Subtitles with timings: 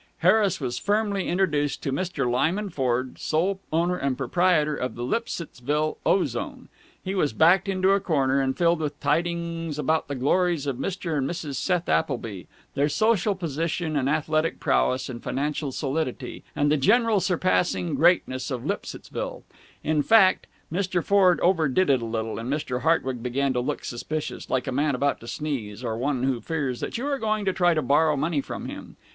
[0.25, 2.27] Harris was firmly introduced to Mr.
[2.27, 6.69] Lyman Ford, sole owner and proprietor of the Lipsittsville Ozone.
[7.03, 11.15] He was backed into a corner, and filled with tidings about the glories of Mr.
[11.19, 11.53] and Mrs.
[11.57, 17.93] Seth Appleby, their social position and athletic prowess and financial solidity, and the general surpassing
[17.93, 19.43] greatness of Lipsittsville.
[19.83, 21.03] In fact, Mr.
[21.05, 22.81] Ford overdid it a little, and Mr.
[22.81, 26.79] Hartwig began to look suspicious like a man about to sneeze, or one who fears
[26.79, 28.95] that you are going to try to borrow money from him.